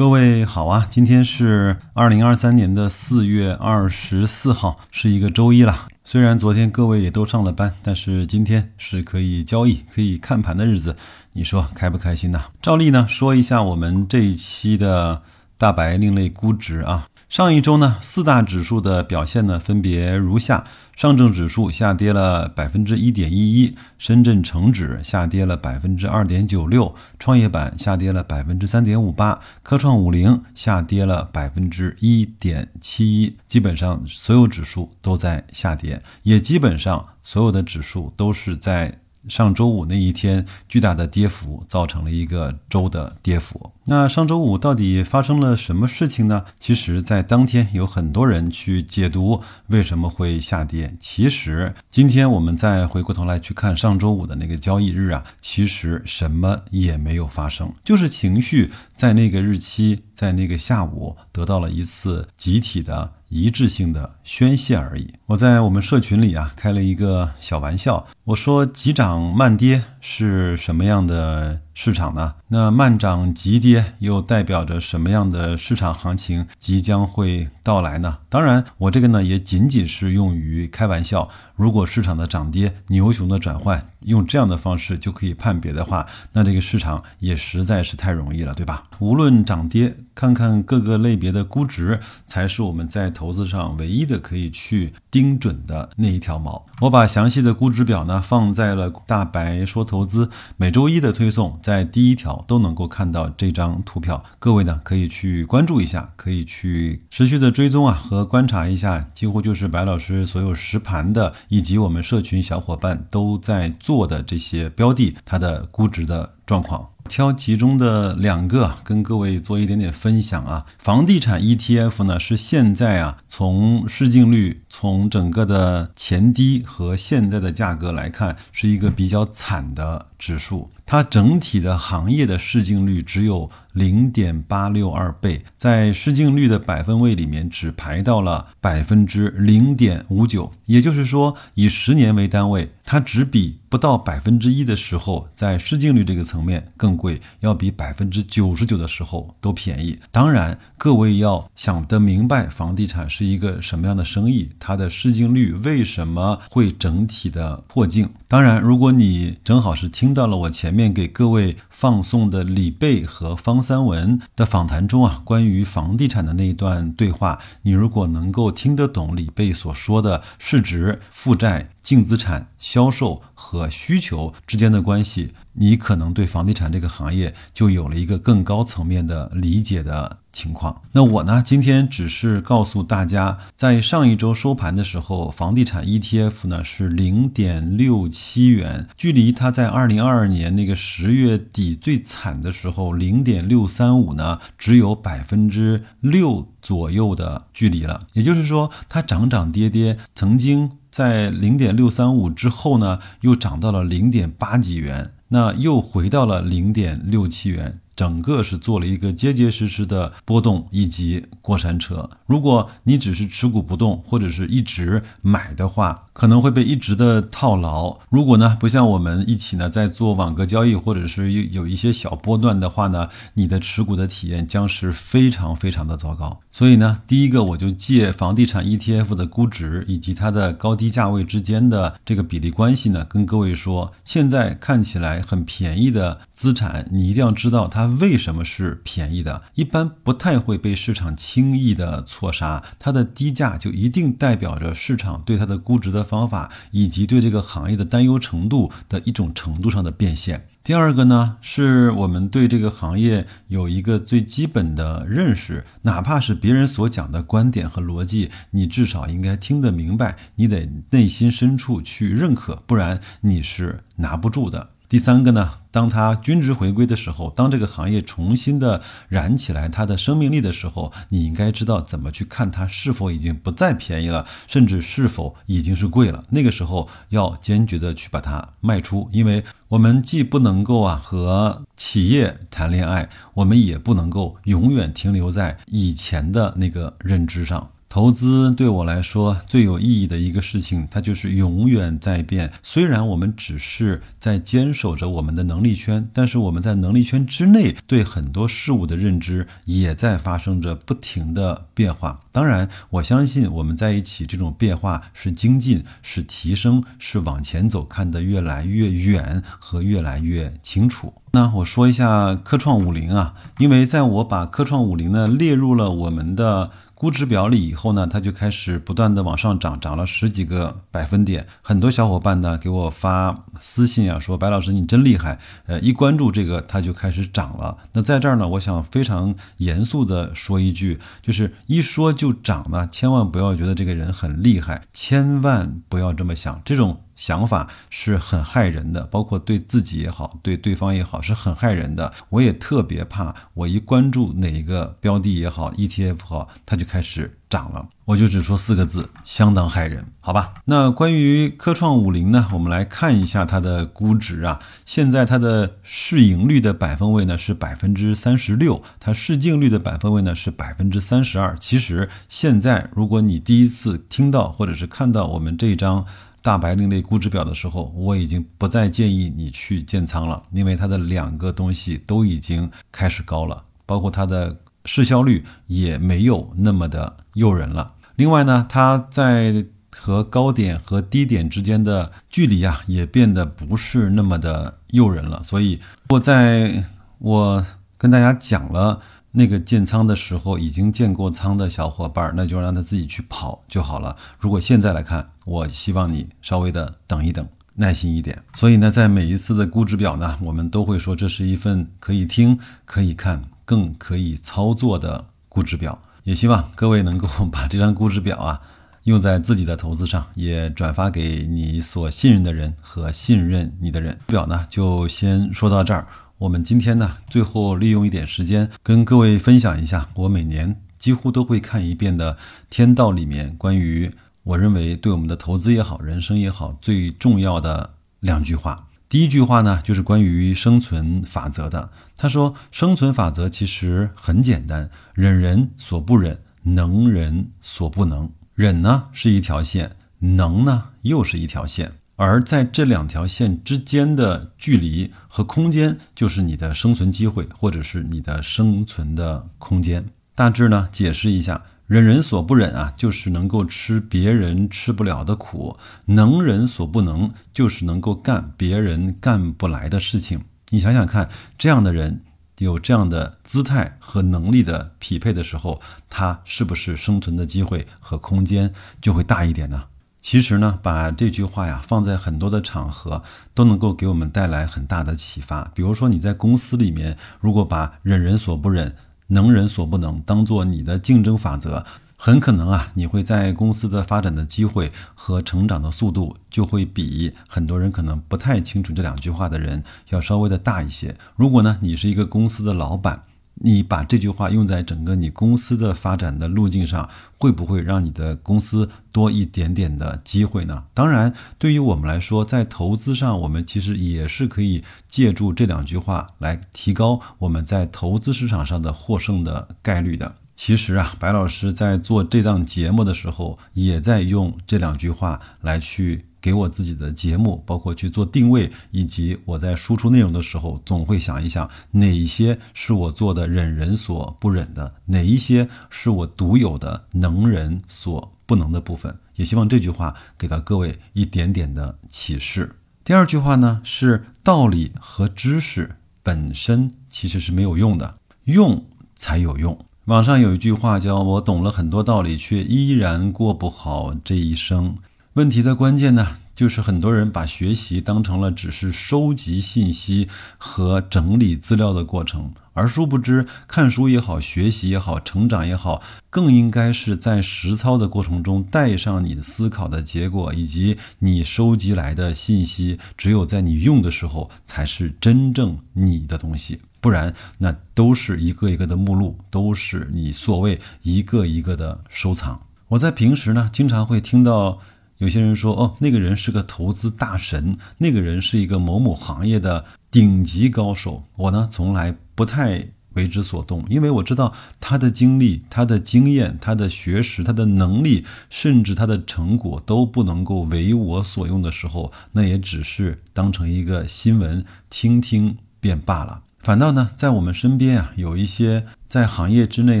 [0.00, 5.88] 各位好啊，今天是二零二三年的四月二十四号，是一个周一了。
[6.06, 10.96] 虽然昨天各位也都上了班，但是今天是可以交易、可以看盘的日子，
[11.34, 12.44] 你说开不开心呢？
[12.62, 15.20] 照例呢，说一下我们这一期的
[15.58, 17.06] 大白另类估值啊。
[17.28, 20.64] 上一周呢，四大指数的表现呢，分别如下。
[21.00, 39.00] 上证指数下跌了百分之一点一一，深圳成指下跌了百分之二点九六，创业板下跌了百分之三点五八，科创五零下跌了百分之一点七一，基本上所有指数都在下跌，也基本上所有的指数都是在。
[39.28, 43.72] 上周五那一天巨大的跌幅，造成了一个周的跌幅。
[43.86, 46.44] 那上周五到底发生了什么事情呢？
[46.58, 50.96] 其实，在当天有很多人去解读为什么会下跌。
[51.00, 63.12] 其实，今天我们再回过头来去看上周五的那个交易日啊，其实什么也没有发生，就是情绪在那个日期，在那个下午得到了一次集体的。
[63.30, 65.08] 一致性的宣泄而已。
[65.30, 72.34] 我在我们社群里啊开了一个小玩笑，我说急涨慢跌是什么样的市场呢？
[72.48, 78.18] 那慢涨急跌又代表着什么样的市场行情即将会到来呢？
[78.28, 81.28] 当然，我这个呢也仅仅是用于开玩笑。
[81.54, 88.84] 如果市场的涨跌、牛熊的转换用这样的方式就可以判别的话，那这个市场也实在是太容易了，对吧？
[88.98, 96.64] 无论涨跌，看看各个类别的估值，才是我们在投资上唯一的可以去盯准的那一条毛。
[96.80, 104.24] 我把详细的估值表呢放在了大白说投资每周一的推送，在第一条都能够看到这张图表。
[104.38, 111.34] 各位呢可以去关注一下，可以去持续的追踪啊和观察一下，几乎就是白老师所有实盘的。
[111.48, 120.64] 以及我们社群小伙伴都在做的这些标的，它的估值的状况，挑其中的两个跟各位做一点点分享啊。
[120.78, 130.70] 房地产 ETF 呢是现在啊从市净率、从整个的前低和现在的价格来看，是一个比较惨的指数。
[130.86, 149.96] 它整体的行业的市净率只有零点八六二倍，在市净率的百分位里面只排到了百分之零点五九，也就是说，以十年为单位，它只比不到百分之一的时候，在市净率这个层面更贵，要比百分之九十九的时候都便宜。
[150.10, 158.10] 当然，各位要想得明白房地产是一个什么样的生意，它的市净率为什么会整体的破净。
[158.26, 160.80] 当然，如果你正好是听听到了我前面。
[160.80, 171.68] 面给各位放送的李贝和方三文的访谈中啊，关于房地产的那一段对话，你如果能够听得懂李贝所说的市值、负债。
[171.82, 180.82] 净资产、销售和需求之间的关系，你可能对房地产这个行业就有了一个更高层面的理解的情况。
[180.92, 198.06] 那我呢，今天只是告诉大家，在上一周收盘的时候，房地产 ETF 呢是零点六七元，距离它在二零二二年那个十月底最惨的时候零点六三五呢，只有百分之六左右的距离了。
[198.12, 200.70] 也就是说，它涨涨跌跌，曾经。
[200.90, 207.80] 在零点六三五之后呢，又涨到了零点八几元，那又回到了零点六七元。
[207.94, 212.10] 整个是做了一个结结实实的波动以及过山车。
[212.26, 217.98] 如果你只是持股不动，或者是一直买的话，可能会被一直的套牢。
[218.10, 226.38] 如果呢，不像我们一起呢在做网格交易，或者是有有一些小波段的话呢，你的持股的体验将是非常非常的糟糕。
[226.52, 237.86] 所以呢，第一个我就借房地产 ETF 的估值以及它的高低价位之间的这个比例关系呢，跟各位说，现在看起来很便宜的资产，你一定要知道它。
[237.86, 239.40] 为什么是便宜的？
[239.54, 242.62] 一般不太会被市场轻易的错杀。
[242.78, 250.48] 它的低价就一定代表着市场对它的估值的方法，以及对这个行业的担忧程度的一种程度上的变现。
[250.62, 264.70] 第二个呢，是我们对这个行业有一个最基本的认识，哪怕是别人所讲的观点和逻辑，你至少应该听得明白，你得内心深处去认可，不然你是拿不住的。
[264.90, 276.24] 第三个呢，当它均值回归的时候，当这个行业重新的燃起来它的生命力的时候，你应该知道怎么去看它是否已经不再便宜了，甚至是否已经是贵了。
[276.30, 287.70] 那个时候要坚决的去把它卖出，因为我们既不能够啊和企业谈恋爱，我们也不能够永远停留在以前的那个认知上。
[287.90, 292.52] 投资对我来说最有意义的一个事情，它就是永远在变。
[292.62, 302.20] 虽然我们只是在坚守着我们的能力圈，但是我们在能力圈之内对很多事物的认知也在发生着不停的变化。
[302.30, 311.14] 当然，我相信我们在一起这种变化是精进、是提升、是往前走，看得越来越远和越来越清楚。
[311.32, 316.70] 那我说一下科创五零啊，因为在我把科创五零呢列入了我们的。
[317.00, 321.46] 估值表里以后呢，它就开始不断的往上涨，涨了十几个百分点。
[321.62, 325.38] 很多小伙伴呢给我发私信啊，说白老师你真厉害。
[325.64, 327.78] 呃，一关注这个，它就开始涨了。
[327.94, 337.00] 那在这儿呢，我想非常严肃的说一句，就是一说就涨呢，千万不要觉得这个人很厉害，千万不要这么想，这种。
[337.16, 342.12] 想法是很害人的，包括对自己也好，对对方也好，是很害人的。
[342.30, 347.88] 我也特别怕，我一关注哪一个标的也好，ETF 好，它就开始涨了。
[348.06, 350.54] 我就只说四个字，相当害人，好吧？
[350.64, 354.58] 那关于科创五零呢，我们来看一下它的估值啊。
[354.84, 361.56] 现在它的市盈率的百分位呢是百分之三十六，它市净率的百分位呢是百分之三十二。
[361.60, 366.04] 其实现在，如果你第一次听到或者是看到我们这一张。
[366.42, 377.92] 大白另类估值表的时候，我已经不再建议你去建仓了，因为它的两个东西都已经开始高了，包括它的市销率也没有那么的诱人了。
[378.16, 385.42] 另外呢，它在和高点和低点之间的距离啊，也变得不是那么的诱人了。
[385.44, 386.84] 所以，我在
[387.18, 387.66] 我
[387.98, 389.00] 跟大家讲了。
[389.32, 394.16] 那个建仓的时候已经建过仓的小伙伴，那就让他自己去跑就好了。
[394.40, 397.44] 如果现在来看，我希望你稍微的等一等，
[397.74, 398.40] 耐心一点。
[398.54, 406.00] 所以呢，在每一次的估值表呢，我们都会说这是一份可以听、可以看、更可以操作的估值表。
[406.22, 408.60] 也希望各位能够把这张估值表啊
[409.04, 414.16] 用在自己的投资上，也转发给你所信任的人和信任你的人。
[414.28, 416.06] 表呢，就先说到这儿。
[416.38, 422.34] 我们今天呢，最后利用一点时间跟各位分享一下，我每年几乎都会看一遍的
[422.70, 428.86] 《天道》里面关于我认为对我们的投资也好、人生也好最重要的两句话。
[429.08, 431.90] 第一句话呢，就是关于生存法则的。
[432.16, 438.30] 他说，生存法则其实很简单：忍人所不忍，能人所不能。
[438.54, 441.92] 忍呢是一条线，能呢又是一条线。
[442.16, 450.04] 而在这两条线之间的距离和空间，就是你的生存机会，或者是你的生存的空间。
[450.34, 455.76] 大致呢，解释一下，忍人所不忍啊，就是能够吃别人吃不了的苦；
[456.06, 460.44] 能人所不能，就是能够干别人干不来的事情。
[460.68, 461.28] 你想想看，
[461.58, 462.22] 这样的人
[462.58, 469.86] 有这样的姿态和能力的匹配的时候，他是不是生存的机会和空间就会大一点呢？
[470.20, 475.64] 其实呢，把这句话呀放在很多的场合，都能够给我们带来很大的启发。
[475.74, 478.94] 比如说你在公司里面，如果把忍人所不忍，
[479.30, 481.84] 能人所不能当做你的竞争法则，
[482.16, 491.16] 很可能啊，你会在公司的发展的机会和成长的速度，就会比很多人可能不太清楚这两句话的人要稍微的大一些。
[491.34, 493.22] 如果呢，你是一个公司的老板。
[493.62, 500.84] 你把这句话用在整个你公司的发展的路径上，会不会让你的公司多一点点的机会呢？
[500.94, 510.36] 当然，对于我们来说，在投资上，我们其实也是可以借助这两句话来提高我们在投资市场上的获胜的概率的。
[510.56, 516.29] 其实啊，白老师在做这档节目的时候，也在用这两句话来去。
[516.40, 529.16] 给我自己的节目，包括去做定位，以及我在输出内容的时候，总会想一想哪一些是我做的忍人所不忍的，哪一些是我独有的能人所不能的部分。
[529.36, 532.76] 也希望这句话给到各位一点点的启示。
[533.02, 539.78] 第二句话呢，是道理和知识本身其实是没有用的，用才有用。
[540.06, 544.96] 网上有一句话叫“我懂了很多道理，却依然过不好这一生”。
[545.34, 550.26] 问题的关键呢，就是很多人把学习当成了只是收集信息
[550.58, 562.98] 和整理资料的过程，而殊不知，看书也好，学习也好，成长也好，更应该是在实操的过程中带上你思考的结果以及你收集来的信息。
[563.16, 572.62] 只有在你用的时候，才是真正你的东西，不然那都是一个一个的目录，都是你所谓一个一个的收藏。
[572.88, 574.80] 我在平时呢，经常会听到。
[575.20, 581.24] 有些人说，哦，那个人是个投资大神，那个人是一个某某行业的顶级高手。
[581.36, 596.44] 我呢，从来不太为之所动，因为我知道他的经历、他的经验、他的学识、他的能力，甚至他的成果都不能够为我所用的时候，那也只是当成一个新闻听听便罢了。
[596.60, 600.00] 反倒呢，在我们身边啊，有一些在行业之内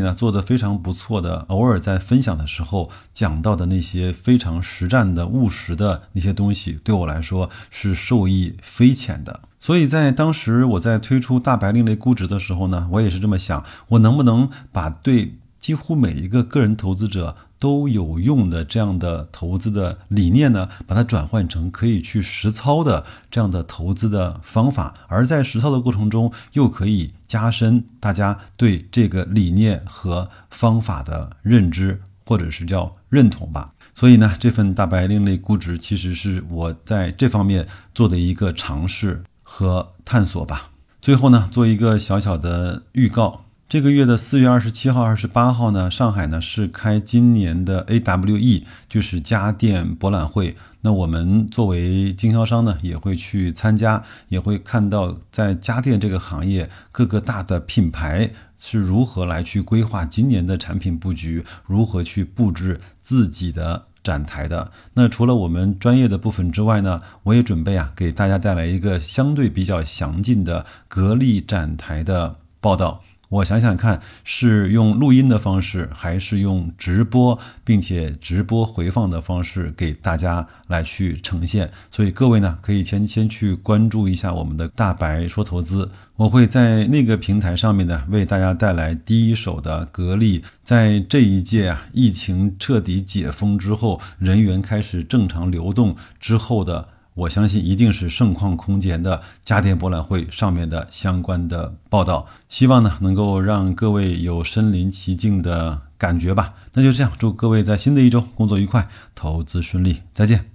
[0.00, 9.40] 呢做得非常不错的，偶尔在分享的时候讲到的那些非常实战的、务实的那些东西，对我来说是受益匪浅的。
[9.58, 33.72] 所以在当时我在推出大白另类估值的时候呢，我也是这么想：我能不能把对几乎每一个个人投资者都有用的这样的投资的理念呢，把它转换成可以去实操的这样的投资的方法，而在实操的过程中，又可以加深大家对这个理念和方法的认知，或者是叫认同吧。
[33.94, 40.70] 所以呢，这份大白另类估值其实是我在这方面做的一个尝试和探索吧。
[41.02, 43.44] 最后呢，做一个小小的预告。
[43.70, 50.56] 这个月的四月二十七号、二十八号呢，上海呢是开今年的 AWE，就是家电博览会。
[50.80, 64.72] 那我们作为经销商呢，也会去参加，也会看到在家电这个行业各个大的品牌是如何来去规划今年的产品布局，如何去布置自己的展台的。
[64.94, 73.04] 那除了我们专业的部分之外呢，我也准备啊给大家带来一个相对比较详尽的格力展台的报道。
[73.30, 81.70] 我想想看，是用录音的方式，还是用直播，并且直播回放的方式给大家来去呈现。
[81.92, 96.88] 所以各位呢，可以先先去关注一下我们的大白说投资，我会在那个平台上面呢，为大家带来第一手的格力在这一届啊疫情彻底解封之后，人员开始正常流动之后的。
[97.14, 106.54] 我相信一定是盛况空前的家电博览会上面的相关的报道，希望呢能够让各位有身临其境的感觉吧。
[106.74, 110.50] 那就这样，祝各位在新的一周工作愉快，投资顺利，再见。